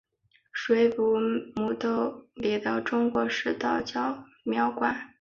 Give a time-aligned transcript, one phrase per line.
[0.51, 4.99] 水碓斗母宫里的中国式道教庙观。